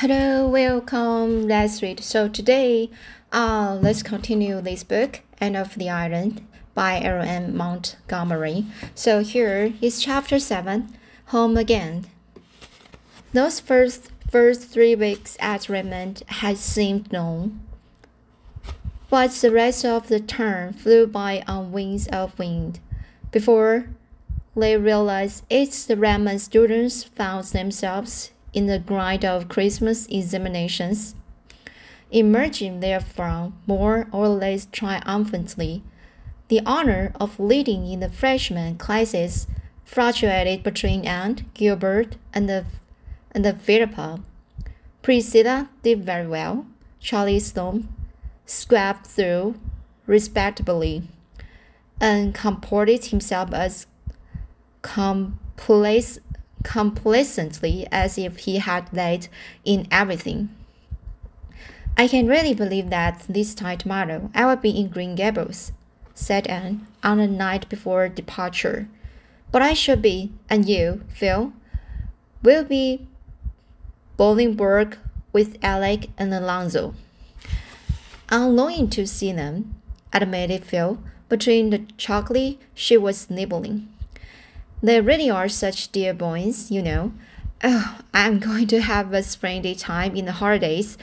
Hello, 0.00 0.46
welcome. 0.46 1.48
Let's 1.48 1.82
read. 1.82 2.04
So 2.04 2.28
today, 2.28 2.88
uh, 3.32 3.76
let's 3.82 4.04
continue 4.04 4.60
this 4.60 4.84
book, 4.84 5.22
Anne 5.40 5.56
of 5.56 5.74
the 5.74 5.90
Island 5.90 6.46
by 6.72 7.02
L.M. 7.02 7.56
Montgomery. 7.56 8.66
So 8.94 9.24
here 9.24 9.74
is 9.82 10.00
chapter 10.00 10.38
7, 10.38 10.96
Home 11.34 11.56
Again. 11.56 12.06
Those 13.32 13.58
first 13.58 14.12
first 14.30 14.68
three 14.70 14.94
weeks 14.94 15.36
at 15.40 15.68
Redmond 15.68 16.22
had 16.28 16.58
seemed 16.58 17.12
long, 17.12 17.58
but 19.10 19.32
the 19.32 19.50
rest 19.50 19.84
of 19.84 20.06
the 20.06 20.20
term 20.20 20.74
flew 20.74 21.08
by 21.08 21.42
on 21.48 21.72
wings 21.72 22.06
of 22.06 22.38
wind. 22.38 22.78
Before 23.32 23.88
they 24.54 24.76
realized 24.76 25.42
it, 25.50 25.72
the 25.88 25.96
Redmond 25.96 26.40
students 26.40 27.02
found 27.02 27.46
themselves 27.46 28.30
in 28.52 28.66
the 28.66 28.78
grind 28.78 29.24
of 29.24 29.48
Christmas 29.48 30.06
examinations, 30.06 31.14
emerging 32.10 32.80
therefrom 32.80 33.54
more 33.66 34.08
or 34.12 34.28
less 34.28 34.66
triumphantly. 34.72 35.82
The 36.48 36.62
honor 36.64 37.12
of 37.20 37.38
leading 37.38 37.86
in 37.86 38.00
the 38.00 38.08
freshman 38.08 38.76
classes 38.76 39.46
fluctuated 39.84 40.62
between 40.62 41.06
Anne, 41.06 41.46
Gilbert, 41.54 42.16
and 42.32 42.48
the 42.48 42.64
and 43.32 43.44
the 43.44 43.54
Philippa. 43.54 44.20
Priscilla 45.02 45.68
did 45.82 46.04
very 46.04 46.26
well. 46.26 46.66
Charlie 47.00 47.38
Sloane 47.38 47.88
scraped 48.46 49.06
through 49.06 49.54
respectably 50.06 51.02
and 52.00 52.34
comported 52.34 53.06
himself 53.06 53.52
as 53.52 53.86
complac- 54.82 56.20
complacently 56.68 57.86
as 57.90 58.18
if 58.18 58.40
he 58.40 58.58
had 58.58 58.92
led 58.92 59.26
in 59.64 59.88
everything. 59.90 60.50
I 61.96 62.06
can 62.06 62.26
really 62.26 62.52
believe 62.52 62.90
that 62.90 63.24
this 63.26 63.54
time 63.54 63.78
tomorrow 63.78 64.30
I 64.34 64.44
will 64.44 64.56
be 64.56 64.78
in 64.78 64.88
Green 64.88 65.14
Gables, 65.14 65.72
said 66.14 66.46
Anne 66.46 66.86
on 67.02 67.16
the 67.16 67.26
night 67.26 67.70
before 67.70 68.06
departure. 68.10 68.86
But 69.50 69.62
I 69.62 69.72
should 69.72 70.02
be, 70.02 70.30
and 70.50 70.68
you, 70.68 71.04
Phil, 71.08 71.54
will 72.42 72.64
be 72.64 73.06
Bolingbroke 74.18 74.98
with 75.32 75.56
Alec 75.62 76.10
and 76.18 76.34
Alonzo. 76.34 76.94
I'm 78.28 78.54
longing 78.54 78.90
to 78.90 79.06
see 79.06 79.32
them, 79.32 79.74
admitted 80.12 80.66
Phil, 80.66 80.98
between 81.30 81.70
the 81.70 81.86
chocolate 81.96 82.58
she 82.74 82.98
was 82.98 83.30
nibbling. 83.30 83.88
They 84.82 85.00
really 85.00 85.30
are 85.30 85.48
such 85.48 85.90
dear 85.90 86.14
boys, 86.14 86.70
you 86.70 86.82
know. 86.82 87.12
Oh, 87.64 87.98
I'm 88.14 88.38
going 88.48 88.66
to 88.68 88.80
have 88.80 89.12
a 89.12 89.22
splendid 89.22 89.78
time 89.78 90.14
in 90.16 90.26
the 90.26 90.32
holidays. 90.32 90.96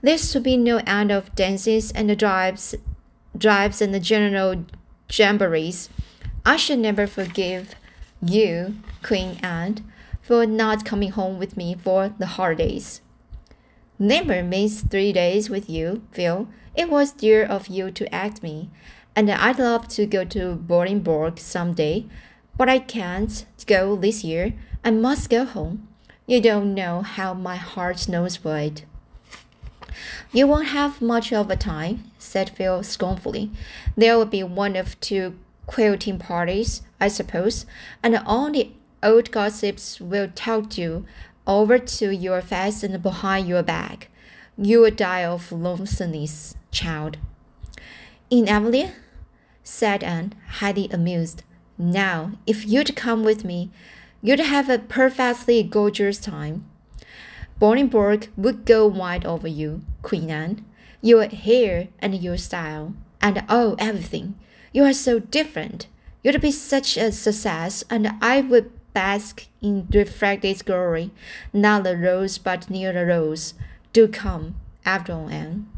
There's 0.00 0.32
to 0.32 0.40
be 0.40 0.56
no 0.56 0.80
end 0.86 1.10
of 1.10 1.34
dances 1.34 1.90
and 1.92 2.16
drives, 2.16 2.74
drives 3.36 3.82
and 3.82 3.92
the 3.92 4.00
general 4.00 4.64
jamborees. 5.08 5.90
I 6.46 6.56
should 6.56 6.78
never 6.78 7.06
forgive 7.06 7.74
you, 8.22 8.76
Queen 9.02 9.38
Anne, 9.42 9.84
for 10.22 10.46
not 10.46 10.84
coming 10.84 11.10
home 11.10 11.38
with 11.38 11.56
me 11.56 11.74
for 11.74 12.14
the 12.18 12.26
holidays. 12.26 13.00
Never 13.98 14.42
missed 14.42 14.90
three 14.90 15.12
days 15.12 15.50
with 15.50 15.68
you, 15.68 16.02
Phil. 16.12 16.48
It 16.74 16.88
was 16.88 17.12
dear 17.12 17.44
of 17.44 17.66
you 17.66 17.90
to 17.90 18.14
ask 18.14 18.42
me, 18.42 18.70
and 19.16 19.28
I'd 19.28 19.58
love 19.58 19.88
to 19.88 20.06
go 20.06 20.24
to 20.24 20.54
Bolingbroke 20.54 21.40
some 21.40 21.74
day, 21.74 22.06
but 22.58 22.68
I 22.68 22.80
can't 22.80 23.46
go 23.66 23.96
this 23.96 24.22
year. 24.22 24.52
I 24.84 24.90
must 24.90 25.30
go 25.30 25.46
home. 25.46 25.88
You 26.26 26.42
don't 26.42 26.74
know 26.74 27.00
how 27.00 27.32
my 27.32 27.56
heart 27.56 28.06
knows 28.08 28.38
it. 28.44 28.84
You 30.32 30.46
won't 30.46 30.68
have 30.68 31.00
much 31.00 31.32
of 31.32 31.50
a 31.50 31.56
time, 31.56 32.04
said 32.18 32.50
Phil 32.50 32.82
scornfully. 32.82 33.50
There 33.96 34.18
will 34.18 34.26
be 34.26 34.42
one 34.42 34.76
of 34.76 35.00
two 35.00 35.38
quilting 35.66 36.18
parties, 36.18 36.82
I 37.00 37.08
suppose, 37.08 37.64
and 38.02 38.16
all 38.26 38.50
the 38.50 38.72
old 39.02 39.30
gossips 39.30 40.00
will 40.00 40.28
talk 40.34 40.76
you 40.76 41.06
over 41.46 41.78
to 41.78 42.14
your 42.14 42.42
face 42.42 42.82
and 42.82 43.02
behind 43.02 43.48
your 43.48 43.62
back. 43.62 44.08
You 44.58 44.80
will 44.80 44.90
die 44.90 45.24
of 45.24 45.50
lonesomeness, 45.52 46.56
child. 46.70 47.16
In 48.28 48.48
Emily, 48.48 48.90
said 49.62 50.02
Anne, 50.02 50.34
highly 50.60 50.88
amused. 50.90 51.42
Now, 51.78 52.32
if 52.44 52.66
you'd 52.66 52.96
come 52.96 53.22
with 53.22 53.44
me, 53.44 53.70
you'd 54.20 54.40
have 54.40 54.68
a 54.68 54.80
perfectly 54.80 55.62
gorgeous 55.62 56.18
time. 56.18 56.68
Bolingbroke 57.60 58.28
would 58.36 58.64
go 58.64 58.86
wild 58.86 59.24
over 59.24 59.46
you, 59.46 59.82
Queen 60.02 60.30
Anne. 60.30 60.64
Your 61.00 61.28
hair 61.28 61.88
and 62.00 62.16
your 62.16 62.36
style, 62.36 62.94
and 63.20 63.44
oh, 63.48 63.76
everything. 63.78 64.34
You 64.72 64.84
are 64.84 64.92
so 64.92 65.20
different. 65.20 65.86
You'd 66.24 66.40
be 66.40 66.50
such 66.50 66.96
a 66.96 67.12
success, 67.12 67.84
and 67.88 68.10
I 68.20 68.40
would 68.40 68.72
bask 68.92 69.46
in 69.62 69.86
reflected 69.92 70.64
glory, 70.64 71.12
not 71.52 71.84
the 71.84 71.96
rose 71.96 72.38
but 72.38 72.68
near 72.68 72.92
the 72.92 73.06
rose. 73.06 73.54
Do 73.92 74.08
come, 74.08 74.56
after 74.84 75.12
all, 75.12 75.28
Anne. 75.28 75.68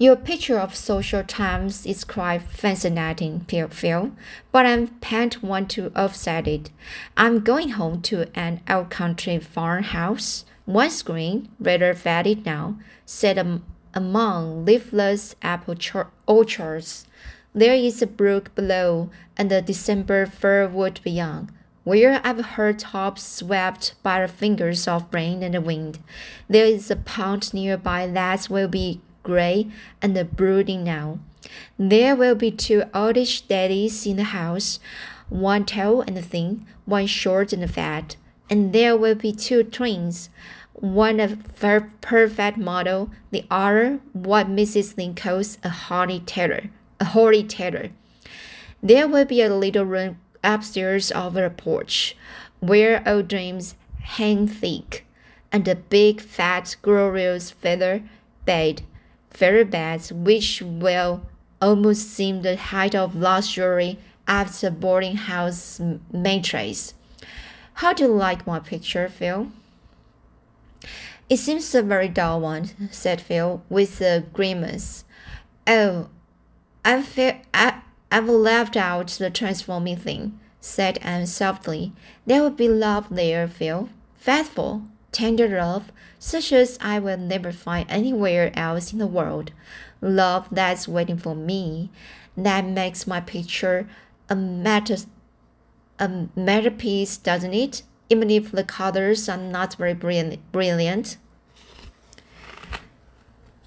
Your 0.00 0.14
picture 0.14 0.60
of 0.60 0.76
social 0.76 1.24
times 1.24 1.84
is 1.84 2.04
quite 2.04 2.42
fascinating, 2.42 3.40
Phil, 3.40 4.12
but 4.52 4.64
I 4.64 4.86
can't 5.00 5.42
want 5.42 5.70
to 5.70 5.90
offset 5.96 6.46
it. 6.46 6.70
I'm 7.16 7.40
going 7.40 7.70
home 7.70 8.00
to 8.02 8.28
an 8.38 8.60
old 8.70 8.90
country 8.90 9.40
farmhouse, 9.40 10.44
once 10.66 11.02
green, 11.02 11.48
rather 11.58 11.94
faded 11.94 12.46
now, 12.46 12.78
set 13.06 13.44
among 13.92 14.64
leafless 14.64 15.34
apple 15.42 15.74
orchards. 16.28 17.06
There 17.52 17.74
is 17.74 18.00
a 18.00 18.06
brook 18.06 18.54
below 18.54 19.10
and 19.36 19.50
a 19.50 19.60
December 19.60 20.26
fir 20.26 20.68
wood 20.68 21.00
beyond, 21.02 21.50
where 21.82 22.20
I've 22.22 22.44
heard 22.54 22.78
tops 22.78 23.24
swept 23.24 23.94
by 24.04 24.22
the 24.22 24.28
fingers 24.28 24.86
of 24.86 25.12
rain 25.12 25.42
and 25.42 25.66
wind. 25.66 25.98
There 26.48 26.66
is 26.66 26.88
a 26.88 26.94
pond 26.94 27.52
nearby 27.52 28.06
that 28.06 28.48
will 28.48 28.68
be 28.68 29.00
gray 29.22 29.68
and 30.00 30.36
brooding 30.36 30.84
now. 30.84 31.18
There 31.78 32.14
will 32.16 32.34
be 32.34 32.50
two 32.50 32.84
oldish 32.94 33.42
daddies 33.42 34.06
in 34.06 34.16
the 34.16 34.24
house, 34.24 34.80
one 35.28 35.64
tall 35.64 36.02
and 36.02 36.22
thin, 36.24 36.66
one 36.84 37.06
short 37.06 37.52
and 37.52 37.70
fat, 37.70 38.16
and 38.50 38.72
there 38.72 38.96
will 38.96 39.14
be 39.14 39.32
two 39.32 39.62
twins, 39.62 40.30
one 40.72 41.20
a 41.20 41.36
perfect 42.00 42.56
model, 42.56 43.10
the 43.30 43.44
other 43.50 44.00
what 44.12 44.48
Mrs. 44.48 44.96
Lynde 44.96 45.16
calls 45.16 45.58
a 45.62 45.68
horny 45.68 46.20
terror 46.20 46.70
a 47.00 47.06
holy 47.06 47.42
terror. 47.42 47.90
There 48.82 49.08
will 49.08 49.24
be 49.24 49.42
a 49.42 49.54
little 49.54 49.84
room 49.84 50.18
upstairs 50.42 51.10
over 51.12 51.44
a 51.44 51.50
porch, 51.50 52.16
where 52.60 53.02
old 53.06 53.28
dreams 53.28 53.74
hang 54.00 54.46
thick, 54.46 55.04
and 55.52 55.66
a 55.66 55.74
big 55.74 56.20
fat 56.20 56.76
glorious 56.82 57.50
feather 57.50 58.02
bed, 58.44 58.82
feather 59.38 59.64
beds 59.64 60.12
which 60.12 60.60
will 60.60 61.22
almost 61.62 62.10
seem 62.10 62.42
the 62.42 62.56
height 62.56 62.94
of 62.94 63.14
luxury 63.14 63.96
after 64.26 64.68
boarding 64.68 65.16
house 65.16 65.80
mattress. 66.12 66.94
How 67.74 67.92
do 67.92 68.04
you 68.04 68.10
like 68.10 68.48
my 68.48 68.58
picture, 68.58 69.08
Phil? 69.08 69.48
It 71.30 71.36
seems 71.36 71.72
a 71.74 71.82
very 71.82 72.08
dull 72.08 72.40
one, 72.40 72.90
said 72.90 73.20
Phil, 73.20 73.62
with 73.68 74.00
a 74.00 74.24
grimace. 74.32 75.04
Oh, 75.66 76.08
I've, 76.84 77.06
fe- 77.06 77.42
I, 77.54 77.82
I've 78.10 78.28
left 78.28 78.76
out 78.76 79.08
the 79.08 79.30
transforming 79.30 79.98
thing, 79.98 80.40
said 80.60 80.98
Anne 81.02 81.26
softly. 81.26 81.92
There 82.26 82.42
will 82.42 82.50
be 82.50 82.68
love 82.68 83.06
there, 83.10 83.46
Phil. 83.46 83.88
Faithful, 84.16 84.82
tender 85.12 85.48
love, 85.48 85.92
such 86.18 86.52
as 86.52 86.78
I 86.80 86.98
will 86.98 87.16
never 87.16 87.52
find 87.52 87.90
anywhere 87.90 88.50
else 88.54 88.92
in 88.92 88.98
the 88.98 89.06
world. 89.06 89.52
Love 90.00 90.48
that's 90.50 90.88
waiting 90.88 91.18
for 91.18 91.34
me. 91.34 91.90
That 92.36 92.64
makes 92.64 93.06
my 93.06 93.20
picture 93.20 93.88
a 94.28 94.36
matter, 94.36 94.96
a 95.98 96.28
masterpiece, 96.36 97.16
doesn't 97.16 97.54
it? 97.54 97.82
Even 98.10 98.30
if 98.30 98.52
the 98.52 98.64
colors 98.64 99.28
are 99.28 99.36
not 99.36 99.74
very 99.74 99.94
brilliant. 99.94 101.16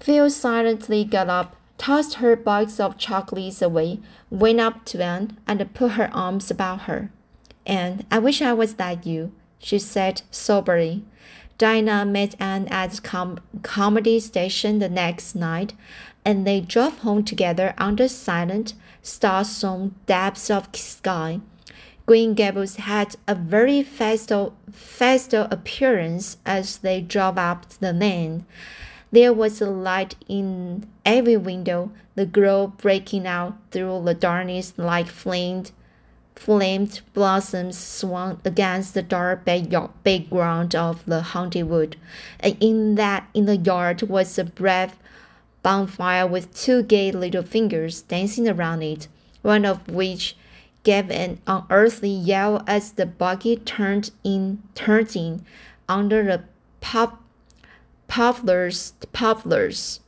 Phil 0.00 0.30
silently 0.30 1.04
got 1.04 1.28
up 1.28 1.56
tossed 1.82 2.14
her 2.14 2.36
box 2.36 2.78
of 2.78 2.96
chocolates 2.96 3.60
away, 3.60 3.98
went 4.30 4.60
up 4.60 4.84
to 4.84 5.02
Anne, 5.02 5.36
and 5.48 5.74
put 5.74 5.92
her 5.92 6.08
arms 6.14 6.48
about 6.48 6.82
her. 6.82 7.10
Anne, 7.66 8.06
I 8.08 8.20
wish 8.20 8.40
I 8.40 8.52
was 8.52 8.78
like 8.78 9.04
you, 9.04 9.32
she 9.62 9.78
said 9.78 10.22
soberly. 10.30 11.04
Dinah 11.56 12.04
met 12.04 12.34
Anne 12.40 12.66
at 12.68 12.90
the 12.90 13.00
com- 13.00 13.38
Carmody 13.62 14.18
station 14.20 14.80
the 14.80 14.88
next 14.88 15.34
night, 15.34 15.74
and 16.24 16.46
they 16.46 16.60
drove 16.60 16.98
home 16.98 17.24
together 17.24 17.74
under 17.78 18.08
silent, 18.08 18.74
star-sown 19.02 19.94
depths 20.06 20.50
of 20.50 20.68
sky. 20.74 21.40
Green 22.04 22.34
Gables 22.34 22.76
had 22.76 23.14
a 23.28 23.34
very 23.34 23.82
festal, 23.82 24.56
festal 24.72 25.46
appearance 25.50 26.36
as 26.44 26.78
they 26.78 27.00
drove 27.00 27.38
up 27.38 27.68
the 27.78 27.92
lane. 27.92 28.44
There 29.12 29.32
was 29.32 29.60
a 29.60 29.70
light 29.70 30.16
in 30.28 30.88
every 31.04 31.36
window, 31.36 31.92
the 32.14 32.26
glow 32.26 32.68
breaking 32.68 33.26
out 33.26 33.56
through 33.70 34.02
the 34.04 34.14
darkness 34.14 34.74
like 34.76 35.06
flamed, 35.06 35.70
flamed 36.44 37.02
blossoms 37.14 37.78
swung 37.78 38.40
against 38.44 38.94
the 38.94 39.02
dark 39.02 39.44
background 39.44 40.74
of 40.74 41.04
the 41.06 41.22
haunted 41.22 41.68
wood. 41.68 41.96
And 42.40 42.56
in 42.58 42.96
that, 42.96 43.28
in 43.32 43.46
the 43.46 43.56
yard 43.56 44.02
was 44.02 44.36
a 44.38 44.44
brave 44.44 44.96
bonfire 45.62 46.26
with 46.26 46.52
two 46.52 46.82
gay 46.82 47.12
little 47.12 47.44
fingers 47.44 48.02
dancing 48.02 48.48
around 48.48 48.82
it, 48.82 49.06
one 49.42 49.64
of 49.64 49.88
which 49.88 50.36
gave 50.82 51.12
an 51.12 51.40
unearthly 51.46 52.10
yell 52.10 52.64
as 52.66 52.92
the 52.92 53.06
buggy 53.06 53.54
turned 53.56 54.10
in 54.24 54.60
turned 54.74 55.14
in 55.14 55.44
under 55.88 56.24
the 56.24 56.42
pop 56.80 57.22
poplars 58.08 58.94
poplars. 59.12 60.00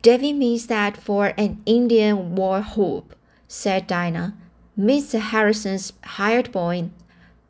Davy 0.00 0.32
means 0.32 0.66
that 0.68 0.96
for 0.96 1.34
an 1.36 1.62
Indian 1.66 2.34
war 2.34 2.62
whoop, 2.62 3.14
said 3.52 3.86
Dinah. 3.86 4.32
Mr. 4.78 5.20
Harrison's 5.20 5.92
hired 6.02 6.50
boy 6.52 6.88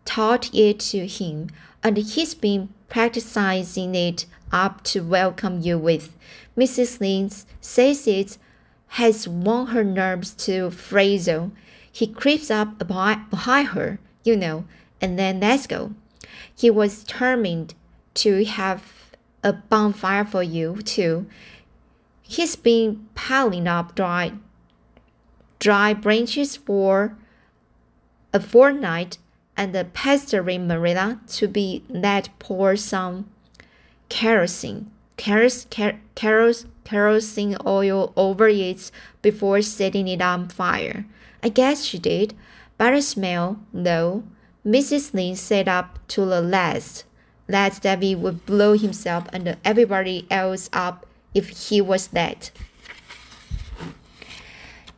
taught 0.05 0.53
it 0.53 0.81
to 0.81 1.07
him, 1.07 1.49
and 1.81 1.97
he's 1.97 2.35
been 2.35 2.71
practicing 2.89 3.95
it 3.95 4.27
up 4.51 4.83
to 4.83 5.01
welcome 5.01 5.61
you 5.61 5.79
with. 5.79 6.17
Mrs. 6.59 7.01
Lynde 7.01 7.45
says 7.61 8.09
it 8.09 8.37
has 8.99 9.29
won 9.29 9.69
her 9.69 9.85
nerves 9.85 10.35
to 10.47 10.73
frazzle. 10.73 11.53
He 11.91 12.09
creeps 12.09 12.51
up 12.51 12.79
behind 12.79 13.69
her, 13.69 14.01
you 14.25 14.37
know, 14.37 14.65
and 15.01 15.17
then 15.17 15.39
let's 15.39 15.69
go. 15.69 15.93
He 16.53 16.69
was 16.69 17.05
determined 17.05 17.75
to 18.15 18.45
have 18.45 19.13
a 19.45 19.53
bonfire 19.53 20.25
for 20.25 20.43
you, 20.43 20.83
too. 20.83 21.27
He's 22.23 22.57
been 22.57 23.07
piling 23.15 23.69
up 23.69 23.95
dry, 23.95 24.33
dry 25.63 25.95
branches 25.95 26.57
for 26.57 27.17
a 28.33 28.41
fortnight 28.41 29.17
and 29.57 29.73
the 29.73 29.85
pestering 29.85 30.67
Marilla 30.67 31.21
to 31.29 31.47
be 31.47 31.85
let 31.89 32.29
pour 32.41 32.75
some 32.75 33.31
kerosene, 34.09 34.91
keros, 35.17 35.67
keros, 36.17 36.67
kerosene 36.83 37.57
oil 37.65 38.13
over 38.17 38.49
it 38.49 38.91
before 39.23 39.63
setting 39.63 40.09
it 40.09 40.21
on 40.21 40.49
fire. 40.49 41.07
I 41.45 41.49
guess 41.49 41.85
she 41.85 41.99
did. 42.01 42.35
By 42.77 42.91
the 42.91 43.01
smell, 43.01 43.61
though, 43.73 44.25
Mrs. 44.67 45.15
Lynde 45.15 45.39
set 45.39 45.69
up 45.69 46.01
to 46.09 46.25
the 46.25 46.41
last 46.41 47.05
that 47.47 47.81
Davy 47.81 48.17
would 48.17 48.47
blow 48.47 48.77
himself 48.77 49.29
and 49.33 49.57
everybody 49.65 50.27
else 50.29 50.69
up 50.73 51.07
if 51.35 51.69
he 51.69 51.81
was 51.81 52.09
that. 52.09 52.51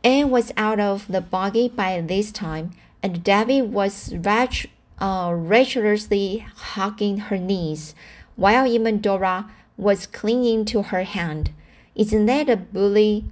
Anne 0.05 0.29
was 0.29 0.53
out 0.55 0.79
of 0.79 1.07
the 1.07 1.19
buggy 1.19 1.67
by 1.67 1.99
this 1.99 2.31
time, 2.31 2.69
and 3.01 3.23
Davy 3.23 3.59
was 3.59 4.13
uh, 4.13 5.33
rapturously 5.33 6.45
hugging 6.55 7.17
her 7.17 7.39
knees, 7.39 7.95
while 8.35 8.67
even 8.67 9.01
Dora 9.01 9.49
was 9.77 10.05
clinging 10.05 10.63
to 10.65 10.83
her 10.83 11.03
hand. 11.05 11.49
Isn't 11.95 12.27
that 12.27 12.49
a 12.49 12.55
bully? 12.55 13.25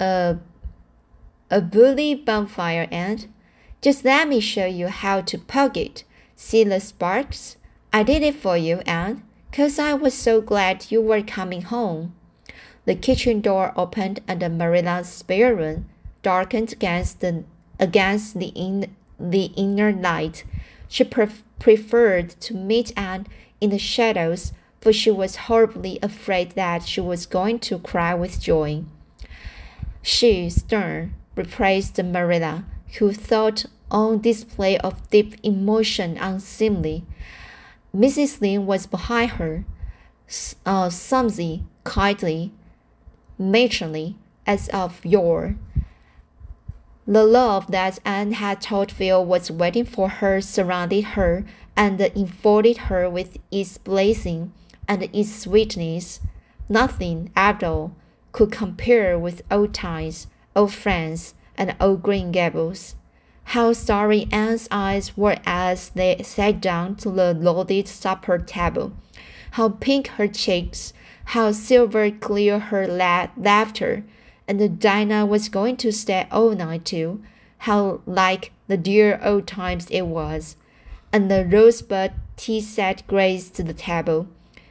A, 0.00 0.38
a 1.52 1.60
bully 1.60 2.16
bonfire, 2.16 2.88
Anne? 2.90 3.32
Just 3.80 4.04
let 4.04 4.26
me 4.26 4.40
show 4.40 4.66
you 4.66 4.88
how 4.88 5.20
to 5.20 5.38
poke 5.38 5.76
it. 5.76 6.02
See 6.34 6.64
the 6.64 6.80
sparks? 6.80 7.58
I 7.92 8.02
did 8.02 8.24
it 8.24 8.34
for 8.34 8.56
you, 8.56 8.78
Anne, 8.86 9.22
cause 9.52 9.78
I 9.78 9.94
was 9.94 10.14
so 10.14 10.40
glad 10.40 10.90
you 10.90 11.00
were 11.00 11.22
coming 11.22 11.62
home. 11.62 12.16
The 12.90 12.96
kitchen 12.96 13.40
door 13.40 13.72
opened 13.76 14.18
and 14.26 14.40
Marilla's 14.58 15.08
spare 15.08 15.54
room 15.54 15.88
darkened 16.24 16.72
against 16.72 17.20
the 17.20 17.44
against 17.78 18.36
the 18.36 18.48
in 18.48 18.90
the 19.16 19.52
inner 19.56 19.92
light. 19.92 20.42
She 20.88 21.04
pre- 21.04 21.28
preferred 21.60 22.30
to 22.40 22.52
meet 22.52 22.92
Anne 22.96 23.28
in 23.60 23.70
the 23.70 23.78
shadows 23.78 24.52
for 24.80 24.92
she 24.92 25.08
was 25.08 25.46
horribly 25.46 26.00
afraid 26.02 26.50
that 26.56 26.82
she 26.82 27.00
was 27.00 27.26
going 27.26 27.60
to 27.60 27.78
cry 27.78 28.12
with 28.12 28.40
joy. 28.40 28.82
She, 30.02 30.50
stern, 30.50 31.14
replaced 31.36 32.02
Marilla, 32.02 32.64
who 32.98 33.12
thought 33.12 33.66
on 33.88 34.20
display 34.20 34.78
of 34.78 35.08
deep 35.10 35.36
emotion 35.44 36.18
unseemly. 36.18 37.04
Mrs. 37.94 38.40
Lynde 38.40 38.66
was 38.66 38.88
behind 38.88 39.30
her, 39.38 39.64
uh, 40.66 40.90
clumsy, 40.90 41.62
kindly, 41.84 42.52
matronly, 43.40 44.16
as 44.46 44.68
of 44.68 45.04
yore. 45.04 45.56
The 47.06 47.24
love 47.24 47.70
that 47.72 47.98
Anne 48.04 48.32
had 48.32 48.60
told 48.60 48.92
Phil 48.92 49.24
was 49.24 49.50
waiting 49.50 49.84
for 49.84 50.08
her 50.08 50.40
surrounded 50.40 51.04
her 51.16 51.44
and 51.76 52.00
enfolded 52.00 52.76
her 52.76 53.08
with 53.08 53.38
its 53.50 53.78
blessing 53.78 54.52
and 54.86 55.02
its 55.12 55.34
sweetness, 55.34 56.20
nothing, 56.68 57.30
after 57.34 57.66
all, 57.66 57.96
could 58.32 58.52
compare 58.52 59.18
with 59.18 59.42
old 59.50 59.72
times, 59.74 60.26
old 60.54 60.72
friends, 60.72 61.34
and 61.56 61.74
old 61.80 62.02
Green 62.02 62.30
Gables. 62.30 62.94
How 63.44 63.72
sorry 63.72 64.28
Anne's 64.30 64.68
eyes 64.70 65.16
were 65.16 65.38
as 65.44 65.88
they 65.90 66.20
sat 66.22 66.60
down 66.60 66.96
to 66.96 67.10
the 67.10 67.34
loaded 67.34 67.88
supper 67.88 68.38
table. 68.38 68.92
How 69.52 69.70
pink 69.70 70.08
her 70.08 70.28
cheeks, 70.28 70.92
how 71.26 71.52
silver 71.52 72.10
clear 72.10 72.58
her 72.58 72.86
la 72.86 73.28
laughter, 73.36 74.04
and 74.48 74.80
Dinah 74.80 75.26
was 75.26 75.48
going 75.48 75.76
to 75.78 75.92
stay 75.92 76.26
all 76.30 76.50
night 76.50 76.84
too. 76.84 77.22
How 77.58 78.00
like 78.06 78.52
the 78.66 78.76
dear 78.76 79.20
old 79.22 79.46
times 79.46 79.86
it 79.90 80.02
was. 80.02 80.56
And 81.12 81.30
the 81.30 81.44
rosebud 81.44 82.12
tea 82.36 82.60
set 82.60 83.06
graced 83.06 83.56
the 83.64 83.74
table. 83.74 84.28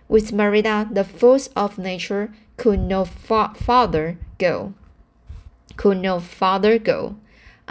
With 0.08 0.34
Marilla, 0.34 0.88
the 0.92 1.04
force 1.04 1.48
of 1.56 1.78
nature 1.78 2.34
could 2.58 2.80
no 2.80 3.06
fa 3.06 3.54
farther 3.56 4.18
go. 4.38 4.74
Could 5.78 6.00
no 6.00 6.20
farther 6.20 6.80
go. 6.80 7.16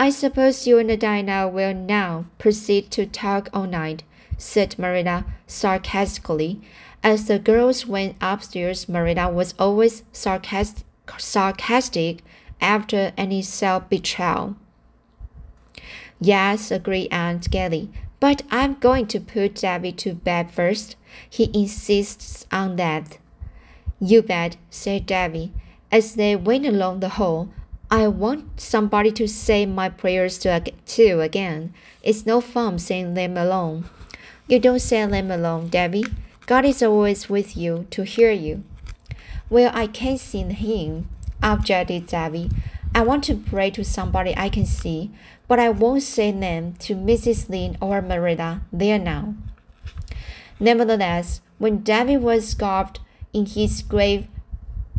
I 0.00 0.11
suppose 0.11 0.65
you 0.65 0.79
and 0.79 0.99
Dinah 0.99 1.49
will 1.49 1.75
now 1.75 2.27
proceed 2.39 2.89
to 2.93 3.05
talk 3.05 3.50
all 3.53 3.67
night, 3.67 4.05
said 4.37 4.79
Marilla 4.79 5.25
sarcastically. 5.49 6.61
As 7.02 7.26
the 7.26 7.40
girls 7.40 7.85
went 7.85 8.14
upstairs, 8.21 8.88
Marilla 8.88 9.28
was 9.28 9.55
always 9.59 10.05
sarcastic, 10.12 10.85
sarcastic 11.19 12.23
after 12.61 13.12
any 13.17 13.43
self 13.43 13.88
betrayal. 13.90 14.55
Yes, 16.21 16.71
agreed 16.71 17.09
Anne 17.11 17.40
gaily. 17.50 17.90
But 18.21 18.43
I'm 18.52 18.75
going 18.75 19.07
to 19.09 19.21
put 19.21 19.57
Davy 19.57 19.90
to 19.93 20.14
bed 20.14 20.52
first. 20.52 20.95
He 21.28 21.50
insists 21.52 22.47
on 22.52 22.76
that. 22.76 23.19
You 24.00 24.23
bet, 24.23 24.59
said 24.71 25.07
Davy, 25.07 25.52
as 25.90 26.14
they 26.14 26.37
went 26.37 26.67
along 26.67 27.00
the 27.00 27.11
hall. 27.11 27.49
I 27.90 28.07
want 28.07 28.61
somebody 28.61 29.11
to 29.12 29.26
say 29.26 29.64
my 29.64 29.88
prayers 29.88 30.37
to, 30.40 30.61
too 30.85 31.21
again. 31.23 31.73
It's 32.02 32.26
no 32.26 32.42
fun 32.42 32.78
saying 32.78 33.14
them 33.14 33.38
alone. 33.38 33.88
You 34.47 34.59
don't 34.59 34.80
say 34.80 35.07
them 35.07 35.30
alone, 35.30 35.68
Davy. 35.68 36.04
God 36.45 36.66
is 36.66 36.83
always 36.83 37.30
with 37.30 37.57
you 37.57 37.87
to 37.90 38.04
hear 38.04 38.30
you. 38.30 38.62
Well, 39.49 39.71
I 39.73 39.87
can't 39.87 40.21
sing 40.21 40.50
him, 40.50 41.09
objected 41.42 42.07
Davy. 42.07 42.50
I 42.95 43.02
want 43.02 43.25
to 43.25 43.37
pray 43.37 43.71
to 43.71 43.85
somebody 43.85 44.35
I 44.37 44.50
can 44.50 44.66
see, 44.66 45.11
but 45.47 45.59
I 45.59 45.71
won't 45.71 46.02
say 46.02 46.30
them 46.30 46.75
to 46.80 46.95
Mrs. 46.95 47.49
Lynde 47.49 47.78
or 47.80 48.02
Marilla 48.02 48.62
there 48.71 48.99
now. 48.99 49.35
Nevertheless, 50.61 51.40
when 51.57 51.83
Davy 51.83 52.18
was 52.18 52.54
garbed 52.54 53.00
in 53.33 53.47
his 53.47 53.83
grave 53.83 54.26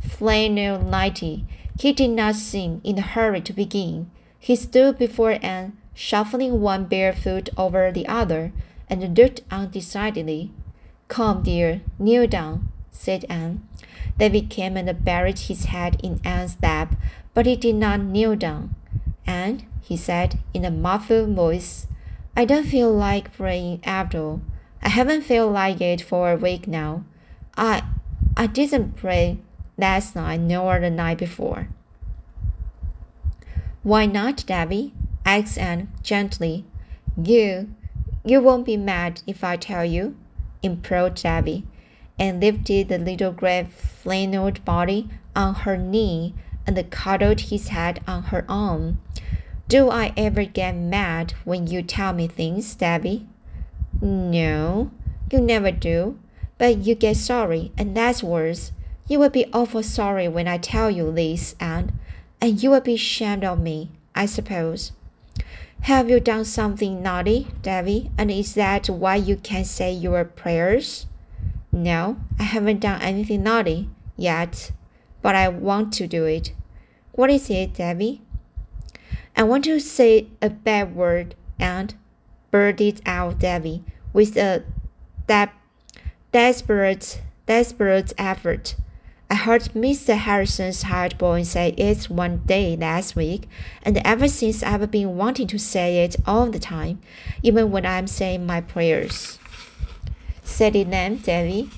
flannel 0.01 0.81
nightie, 0.81 1.45
he 1.79 1.93
did 1.93 2.09
not 2.09 2.35
seem 2.35 2.81
in 2.83 2.97
a 2.97 3.01
hurry 3.01 3.39
to 3.39 3.53
begin. 3.53 4.11
He 4.37 4.55
stood 4.55 4.97
before 4.97 5.39
Anne, 5.41 5.77
shuffling 5.93 6.59
one 6.59 6.85
bare 6.85 7.13
foot 7.13 7.49
over 7.57 7.89
the 7.91 8.05
other, 8.05 8.51
and 8.89 9.17
looked 9.17 9.41
undecidedly. 9.49 10.51
Come, 11.07 11.41
dear, 11.43 11.81
kneel 11.97 12.27
down, 12.27 12.67
said 12.91 13.25
Anne. 13.29 13.65
David 14.17 14.49
came 14.49 14.75
and 14.75 15.05
buried 15.05 15.39
his 15.39 15.65
head 15.65 15.99
in 16.03 16.19
Anne's 16.25 16.57
lap, 16.61 16.95
but 17.33 17.45
he 17.45 17.55
did 17.55 17.75
not 17.75 18.01
kneel 18.01 18.35
down. 18.35 18.75
Anne, 19.25 19.65
he 19.81 19.95
said 19.95 20.37
in 20.53 20.65
a 20.65 20.71
muffled 20.71 21.33
voice, 21.33 21.87
I 22.35 22.43
don't 22.43 22.67
feel 22.67 22.91
like 22.91 23.31
praying 23.31 23.79
after 23.85 24.19
all. 24.19 24.41
I 24.81 24.89
haven't 24.89 25.23
felt 25.23 25.53
like 25.53 25.79
it 25.79 26.01
for 26.01 26.31
a 26.31 26.37
week 26.37 26.67
now. 26.67 27.05
I 27.57 27.83
I 28.37 28.47
didn't 28.47 28.95
pray 28.95 29.39
last 29.79 30.15
night 30.15 30.39
nor 30.39 30.79
the 30.79 30.89
night 30.89 31.17
before. 31.17 31.69
Why 33.83 34.05
not, 34.05 34.45
Davy? 34.45 34.93
asked 35.25 35.57
Anne 35.57 35.89
gently. 36.03 36.65
You, 37.21 37.73
you 38.25 38.41
won't 38.41 38.65
be 38.65 38.77
mad 38.77 39.21
if 39.25 39.43
I 39.43 39.55
tell 39.55 39.85
you, 39.85 40.15
implored 40.61 41.15
Davy, 41.15 41.65
and 42.17 42.41
lifted 42.41 42.89
the 42.89 42.97
little 42.97 43.31
gray 43.31 43.67
flannelled 43.69 44.63
body 44.65 45.09
on 45.35 45.55
her 45.55 45.77
knee 45.77 46.33
and 46.67 46.91
cuddled 46.91 47.41
his 47.41 47.69
head 47.69 48.01
on 48.07 48.23
her 48.23 48.45
arm. 48.49 49.01
Do 49.67 49.89
I 49.89 50.13
ever 50.17 50.45
get 50.45 50.75
mad 50.75 51.33
when 51.45 51.67
you 51.67 51.81
tell 51.83 52.11
me 52.13 52.27
things, 52.27 52.75
Davy? 52.75 53.27
No, 54.01 54.91
you 55.31 55.39
never 55.39 55.71
do. 55.71 56.19
But 56.57 56.79
you 56.79 56.93
get 56.95 57.15
sorry, 57.15 57.71
and 57.77 57.95
that's 57.95 58.21
worse. 58.21 58.71
You 59.09 59.17
will 59.17 59.31
be 59.31 59.47
awful 59.51 59.81
sorry 59.81 60.27
when 60.27 60.47
I 60.47 60.59
tell 60.59 60.91
you 60.91 61.11
this, 61.11 61.55
Anne, 61.59 61.99
and 62.39 62.61
you 62.61 62.69
will 62.69 62.79
be 62.79 62.93
ashamed 62.93 63.43
of 63.43 63.59
me, 63.59 63.89
I 64.13 64.27
suppose. 64.27 64.91
Have 65.81 66.11
you 66.11 66.19
done 66.19 66.45
something 66.45 67.01
naughty, 67.01 67.47
Davy? 67.63 68.11
And 68.19 68.29
is 68.29 68.53
that 68.53 68.87
why 68.87 69.15
you 69.15 69.35
can't 69.35 69.65
say 69.65 69.91
your 69.91 70.23
prayers? 70.25 71.07
No, 71.71 72.17
I 72.37 72.43
haven't 72.43 72.81
done 72.81 73.01
anything 73.01 73.41
naughty 73.41 73.89
yet, 74.15 74.71
but 75.23 75.35
I 75.35 75.47
want 75.47 75.91
to 75.93 76.05
do 76.05 76.25
it. 76.25 76.53
What 77.13 77.31
is 77.31 77.49
it, 77.49 77.73
Davy? 77.73 78.21
I 79.35 79.41
want 79.41 79.63
to 79.63 79.79
say 79.79 80.27
a 80.39 80.51
bad 80.51 80.95
word 80.95 81.33
and 81.57 81.95
blurted 82.51 83.01
out 83.07 83.39
Davy 83.39 83.83
with 84.13 84.37
a 84.37 84.63
de- 85.25 85.51
desperate, 86.31 87.21
desperate 87.47 88.13
effort. 88.15 88.75
I 89.29 89.35
heard 89.35 89.63
Mr. 89.75 90.17
Harrison's 90.17 90.83
hired 90.83 91.17
boy 91.17 91.43
say 91.43 91.69
it 91.77 92.05
one 92.09 92.37
day 92.45 92.75
last 92.75 93.15
week, 93.15 93.47
and 93.83 94.01
ever 94.03 94.27
since 94.27 94.63
I've 94.63 94.89
been 94.89 95.17
wanting 95.17 95.47
to 95.47 95.59
say 95.59 96.03
it 96.03 96.15
all 96.25 96.49
the 96.49 96.59
time, 96.59 96.99
even 97.43 97.71
when 97.71 97.85
I'm 97.85 98.07
saying 98.07 98.45
my 98.45 98.61
prayers. 98.61 99.37
Said 100.43 100.75
it 100.75 100.89
then, 100.89 101.17
Davy. 101.17 101.69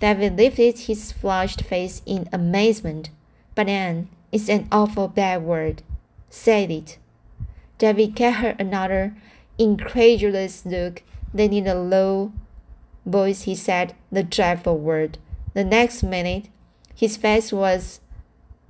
David 0.00 0.36
lifted 0.36 0.78
his 0.78 1.12
flushed 1.12 1.62
face 1.62 2.00
in 2.06 2.28
amazement. 2.32 3.10
But 3.54 3.68
Anne, 3.68 4.08
it's 4.32 4.48
an 4.48 4.68
awful 4.72 5.08
bad 5.08 5.42
word 5.42 5.82
said 6.30 6.70
it. 6.70 6.98
David 7.78 8.14
gave 8.14 8.36
her 8.36 8.56
another 8.58 9.16
incredulous 9.58 10.64
look. 10.66 11.02
Then, 11.32 11.52
in 11.52 11.66
a 11.66 11.74
low 11.74 12.32
voice, 13.04 13.42
he 13.42 13.54
said 13.54 13.94
the 14.10 14.22
dreadful 14.22 14.78
word. 14.78 15.18
The 15.54 15.64
next 15.64 16.02
minute, 16.02 16.48
his 16.98 17.16
face 17.16 17.52
was 17.52 18.00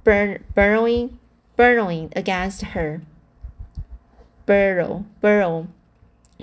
burrowing, 0.04 1.18
burrowing 1.56 2.12
against 2.14 2.62
her. 2.62 3.00
Burrow, 4.44 5.04
burrow, 5.20 5.68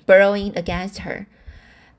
burrowing 0.05 0.57
against 0.57 0.99
her. 0.99 1.27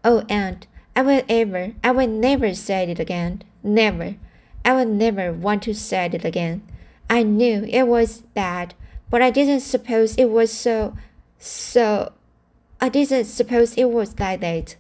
Oh, 0.03 0.25
aunt, 0.29 0.67
I 0.95 1.03
will 1.03 1.23
ever, 1.29 1.75
I 1.85 1.91
will 1.91 2.09
never 2.09 2.55
say 2.55 2.91
it 2.91 2.99
again. 2.99 3.43
Never. 3.63 4.17
I 4.65 4.73
will 4.73 4.87
never 4.87 5.33
want 5.33 5.63
to 5.65 5.75
say 5.75 6.07
it 6.07 6.25
again. 6.25 6.63
I 7.11 7.23
knew 7.23 7.65
it 7.69 7.87
was 7.87 8.23
bad 8.35 8.75
but 9.11 9.23
I 9.23 9.31
didn't 9.31 9.61
suppose 9.61 10.17
it 10.17 10.31
was 10.31 10.53
so, 10.53 10.97
so, 11.39 12.13
I 12.81 12.89
didn't 12.89 13.27
suppose 13.27 13.75
it 13.75 13.91
was 13.91 14.19
like 14.19 14.41
that. 14.41 14.77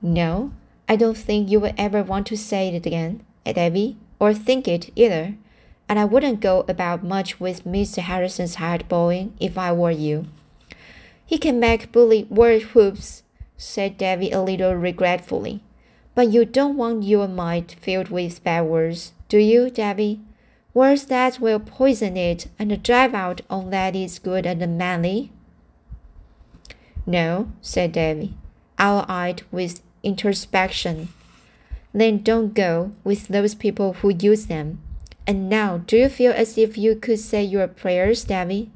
No, 0.00 0.52
I 0.88 0.96
don't 0.96 1.16
think 1.16 1.50
you 1.50 1.60
will 1.60 1.74
ever 1.76 2.02
want 2.02 2.26
to 2.28 2.36
say 2.36 2.68
it 2.68 2.86
again, 2.86 3.22
Davy, 3.44 3.96
or 4.18 4.32
think 4.32 4.66
it 4.66 4.90
either. 4.96 5.34
And 5.88 5.98
I 5.98 6.04
wouldn't 6.04 6.40
go 6.40 6.64
about 6.68 7.04
much 7.04 7.38
with 7.38 7.64
Mr. 7.64 7.98
Harrison's 7.98 8.56
hired 8.56 8.88
boy 8.88 9.28
if 9.38 9.56
I 9.58 9.72
were 9.72 9.90
you. 9.90 10.26
He 11.24 11.38
can 11.38 11.60
make 11.60 11.92
bully 11.92 12.24
word 12.24 12.62
whoops, 12.74 13.22
said 13.56 13.98
Davy 13.98 14.30
a 14.30 14.40
little 14.40 14.74
regretfully. 14.74 15.62
But 16.14 16.32
you 16.32 16.44
don't 16.44 16.76
want 16.76 17.04
your 17.04 17.28
mind 17.28 17.76
filled 17.80 18.08
with 18.08 18.42
bad 18.42 18.62
words, 18.62 19.12
do 19.28 19.38
you, 19.38 19.70
Davy? 19.70 20.20
words 20.78 21.06
that 21.06 21.40
will 21.40 21.58
poison 21.58 22.16
it 22.16 22.46
and 22.56 22.82
drive 22.84 23.12
out 23.12 23.40
all 23.50 23.62
that 23.62 23.96
is 23.96 24.20
good 24.20 24.46
and 24.46 24.78
manly? 24.78 25.32
No, 27.04 27.50
said 27.60 27.90
Davy, 27.92 28.34
owl-eyed 28.78 29.42
with 29.50 29.82
introspection. 30.02 31.08
Then 31.92 32.18
don't 32.18 32.54
go 32.54 32.92
with 33.04 33.28
those 33.28 33.54
people 33.54 33.94
who 33.94 34.10
use 34.10 34.46
them. 34.46 34.80
And 35.26 35.48
now, 35.48 35.78
do 35.78 35.96
you 35.96 36.08
feel 36.08 36.32
as 36.32 36.56
if 36.56 36.78
you 36.78 36.94
could 36.94 37.18
say 37.18 37.42
your 37.44 37.68
prayers, 37.68 38.24
Davy? 38.24 38.70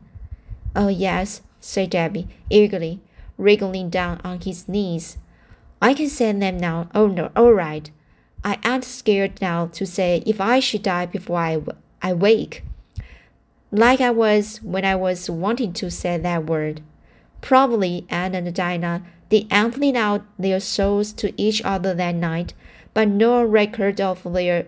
Oh, 0.74 0.88
yes, 0.88 1.42
said 1.60 1.90
Davy, 1.90 2.28
eagerly, 2.50 3.00
wriggling 3.38 3.90
down 3.90 4.20
on 4.24 4.40
his 4.40 4.68
knees. 4.68 5.18
I 5.80 5.94
can 5.94 6.08
say 6.08 6.32
them 6.32 6.58
now. 6.58 6.88
Oh, 6.94 7.06
no, 7.06 7.30
all 7.34 7.52
right. 7.52 7.90
I 8.44 8.58
ain't 8.64 8.84
scared 8.84 9.40
now 9.40 9.66
to 9.66 9.86
say 9.86 10.22
if 10.26 10.40
I 10.40 10.58
should 10.58 10.82
die 10.82 11.06
before 11.06 11.38
I 11.38 11.62
I 12.02 12.12
wake. 12.12 12.64
Like 13.70 14.00
I 14.00 14.10
was 14.10 14.58
when 14.62 14.84
I 14.84 14.96
was 14.96 15.30
wanting 15.30 15.72
to 15.74 15.90
say 15.90 16.18
that 16.18 16.46
word. 16.46 16.82
Probably 17.40 18.04
Anne 18.10 18.34
and 18.34 18.52
Dinah 18.52 19.04
did 19.32 19.46
emptied 19.50 19.96
out 19.96 20.22
their 20.38 20.60
souls 20.60 21.10
to 21.14 21.32
each 21.40 21.62
other 21.64 21.94
that 21.94 22.14
night, 22.14 22.52
but 22.92 23.08
no 23.08 23.42
record 23.42 23.98
of 23.98 24.22
their 24.34 24.66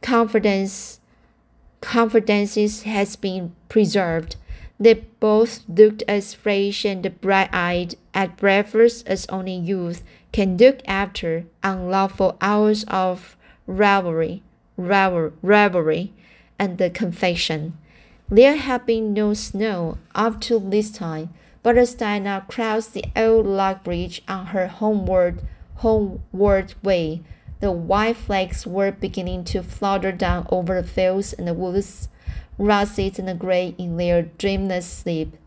confidence 0.00 1.00
confidences 1.80 2.84
has 2.84 3.16
been 3.16 3.52
preserved. 3.68 4.36
They 4.78 4.94
both 5.18 5.64
looked 5.68 6.04
as 6.06 6.34
fresh 6.34 6.84
and 6.84 7.20
bright-eyed 7.20 7.96
at 8.14 8.36
breakfast 8.36 9.08
as 9.08 9.26
only 9.26 9.56
youth 9.56 10.04
can 10.32 10.56
look 10.56 10.78
after 10.86 11.44
unlawful 11.64 12.36
hours 12.40 12.84
of 12.84 13.36
revelry, 13.66 14.42
revelry, 14.76 16.12
and 16.60 16.78
the 16.78 16.90
confession. 16.90 17.76
There 18.28 18.56
had 18.56 18.86
been 18.86 19.12
no 19.12 19.34
snow 19.34 19.98
up 20.14 20.40
to 20.42 20.60
this 20.60 20.92
time, 20.92 21.30
Dinah 21.64 22.44
crossed 22.46 22.92
the 22.92 23.06
old 23.16 23.46
log 23.46 23.84
bridge 23.84 24.20
on 24.28 24.46
her 24.46 24.66
homeward 24.66 25.40
homeward 25.76 26.74
way, 26.82 27.22
the 27.60 27.72
white 27.72 28.16
flakes 28.16 28.66
were 28.66 28.92
beginning 28.92 29.44
to 29.44 29.62
flutter 29.62 30.12
down 30.12 30.46
over 30.50 30.82
the 30.82 30.86
fields 30.86 31.32
and 31.32 31.48
the 31.48 31.54
woods, 31.54 32.08
russet 32.58 33.18
and 33.18 33.38
gray 33.38 33.74
in 33.78 33.96
their 33.96 34.22
dreamless 34.22 34.86
sleep. 34.86 35.38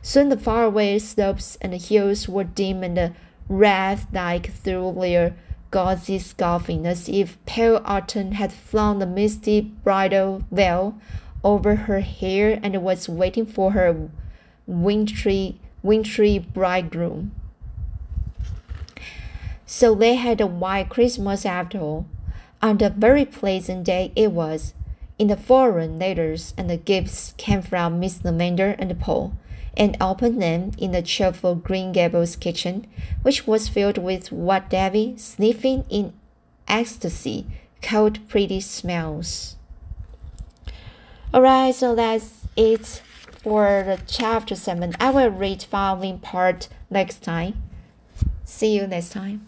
Soon 0.00 0.30
the 0.30 0.38
faraway 0.38 0.98
slopes 0.98 1.58
and 1.60 1.74
hills 1.74 2.28
were 2.30 2.44
dim 2.44 2.82
and 2.82 3.14
wraith-like 3.48 4.50
through 4.50 4.96
their 4.98 5.36
gauzy 5.70 6.18
scoffing, 6.18 6.86
as 6.86 7.10
if 7.10 7.36
pale 7.44 7.82
autumn 7.84 8.32
had 8.32 8.52
flung 8.52 9.00
the 9.00 9.06
misty 9.06 9.60
bridal 9.60 10.42
veil 10.50 10.98
over 11.44 11.74
her 11.74 12.00
hair 12.00 12.58
and 12.62 12.82
was 12.82 13.06
waiting 13.06 13.44
for 13.44 13.72
her 13.72 14.08
wintry, 14.68 15.58
wintry 15.82 16.38
bridegroom. 16.38 17.32
So 19.66 19.94
they 19.94 20.14
had 20.14 20.40
a 20.40 20.46
white 20.46 20.90
Christmas 20.90 21.44
after 21.44 21.78
all. 21.78 22.06
and 22.60 22.80
a 22.82 22.90
very 22.90 23.24
pleasant 23.24 23.84
day 23.84 24.12
it 24.14 24.32
was. 24.32 24.74
In 25.18 25.28
the 25.28 25.36
foreign 25.36 25.98
letters 25.98 26.54
and 26.56 26.70
the 26.70 26.76
gifts 26.76 27.34
came 27.36 27.62
from 27.62 27.98
Miss 27.98 28.18
Lavendar 28.18 28.76
and 28.78 28.98
Paul 29.00 29.32
and 29.76 29.96
opened 30.00 30.42
them 30.42 30.72
in 30.78 30.92
the 30.92 31.02
cheerful 31.02 31.54
Green 31.54 31.92
Gables 31.92 32.36
kitchen, 32.36 32.86
which 33.22 33.46
was 33.46 33.68
filled 33.68 33.98
with 33.98 34.32
what 34.32 34.70
Davy, 34.70 35.16
sniffing 35.16 35.84
in 35.88 36.12
ecstasy, 36.66 37.46
called 37.80 38.26
pretty 38.28 38.60
smells. 38.60 39.56
Alright, 41.32 41.74
so 41.74 41.94
that's 41.94 42.46
it 42.56 43.02
for 43.42 43.82
the 43.84 44.00
chapter 44.06 44.54
7. 44.54 44.94
I 45.00 45.10
will 45.10 45.30
read 45.30 45.62
following 45.62 46.18
part 46.18 46.68
next 46.90 47.22
time. 47.22 47.62
See 48.44 48.74
you 48.74 48.86
next 48.86 49.10
time. 49.10 49.47